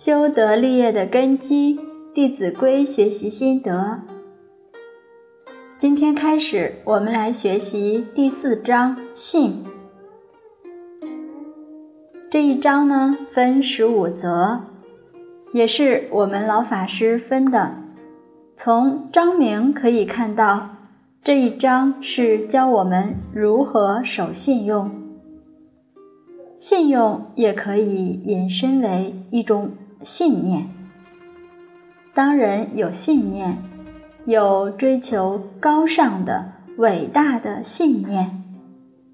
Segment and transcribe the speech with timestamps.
[0.00, 1.76] 修德立业的根基，
[2.14, 4.00] 《弟子规》学习心得。
[5.76, 9.64] 今天开始，我们来学习第四章“信”。
[12.30, 14.60] 这一章呢，分十五则，
[15.52, 17.74] 也是我们老法师分的。
[18.54, 20.76] 从章名可以看到，
[21.24, 24.92] 这一章是教我们如何守信用。
[26.54, 29.72] 信用也可以引申为一种。
[30.00, 30.68] 信念，
[32.14, 33.58] 当人有信念，
[34.26, 38.42] 有追求高尚的、伟大的信念，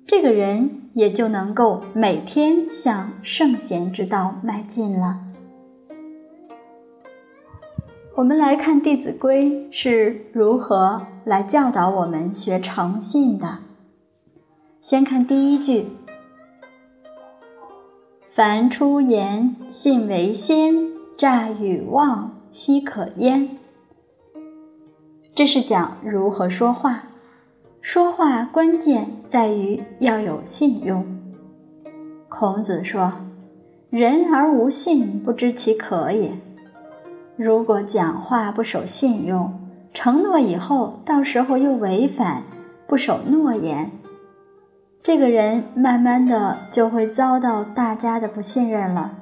[0.07, 5.21] 这个人也就能够每天向圣贤之道迈进了。
[8.17, 13.59] 我们来看《弟子规》是如何来教导我们学诚信的。
[14.81, 15.87] 先看第一句。
[18.35, 23.49] 凡出言，信为先；诈与妄，奚可焉？
[25.37, 27.05] 这是讲如何说话。
[27.81, 31.07] 说话关键在于要有信用。
[32.29, 33.13] 孔子说
[33.89, 36.33] ：“人而无信，不知其可也。”
[37.39, 39.55] 如果讲话不守信用，
[39.93, 42.43] 承诺以后，到时候又违反，
[42.89, 43.93] 不守诺言。
[45.05, 49.19] 这个人慢慢的就会遭到大家的不信任了，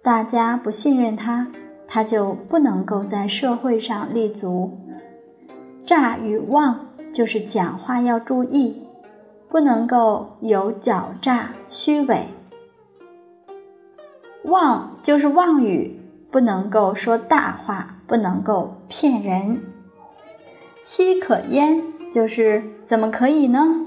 [0.00, 1.48] 大家不信任他，
[1.88, 4.78] 他就不能够在社会上立足。
[5.84, 8.80] 诈与妄就是讲话要注意，
[9.48, 12.28] 不能够有狡诈虚伪。
[14.44, 16.00] 妄就是妄语，
[16.30, 19.60] 不能够说大话，不能够骗人。
[20.84, 23.82] 奚可焉就是怎么可以呢？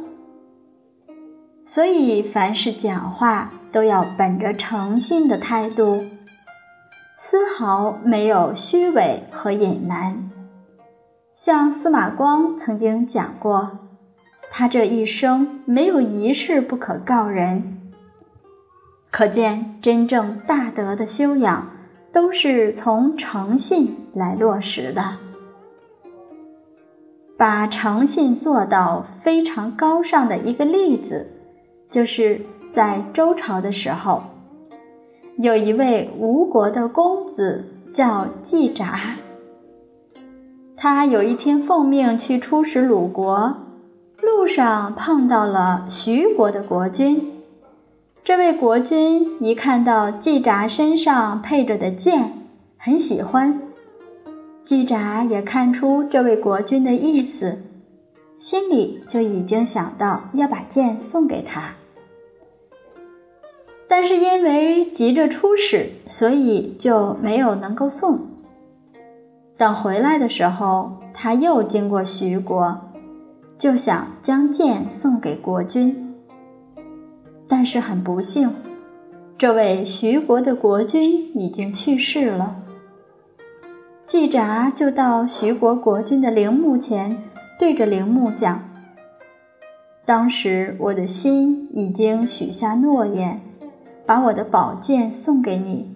[1.72, 6.03] 所以，凡是讲话都要本着诚信的态度，
[7.16, 10.31] 丝毫没有虚伪和隐瞒。
[11.35, 13.78] 像司马光曾经讲过，
[14.50, 17.80] 他这一生没有一事不可告人。
[19.12, 21.69] 可见，真正大德的修养
[22.12, 25.18] 都是从诚信来落实的。
[27.38, 31.36] 把诚信做到非常高尚的一个例子。
[31.89, 32.39] 就是
[32.69, 34.22] 在周朝的时候，
[35.38, 39.16] 有一位吴国的公子叫季札。
[40.77, 43.57] 他有一天奉命去出使鲁国，
[44.22, 47.33] 路上碰到了徐国的国君。
[48.23, 52.31] 这位国君一看到季札身上配着的剑，
[52.77, 53.59] 很喜欢。
[54.63, 57.63] 季札也看出这位国君的意思，
[58.38, 61.73] 心里就已经想到要把剑送给他。
[63.91, 68.19] 但是因为急着出使，所以就没有能够送。
[69.57, 72.79] 等回来的时候，他又经过徐国，
[73.57, 76.13] 就想将剑送给国君。
[77.47, 78.51] 但是很不幸，
[79.39, 82.57] 这位徐国的国君已经去世了。
[84.06, 87.17] 季札就到徐国国君的陵墓前，
[87.57, 88.63] 对着陵墓讲
[90.06, 93.41] ：“当时我的心已经许下诺言。”
[94.09, 95.96] 把我的宝剑送给你，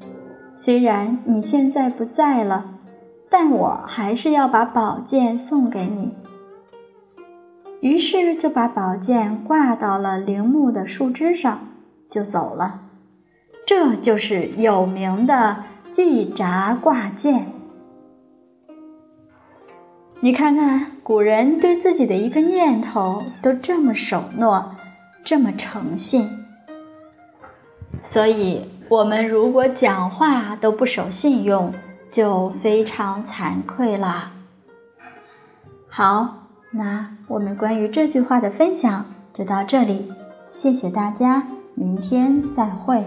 [0.53, 2.75] 虽然你现在不在了，
[3.28, 6.13] 但我还是要把宝剑送给你。
[7.81, 11.59] 于是就把宝剑挂到了陵墓的树枝上，
[12.07, 12.81] 就走了。
[13.66, 17.47] 这就是有名的季札挂剑。
[20.19, 24.75] 你看看，古人对自己的一个念头都这么守诺，
[25.23, 26.29] 这么诚信。
[28.03, 31.74] 所以，我们如果讲话都不守信用，
[32.12, 34.31] 就非常惭愧啦。
[35.88, 40.11] 好，那我们关于这句话的分享就到这里，
[40.50, 43.05] 谢谢大家，明天再会。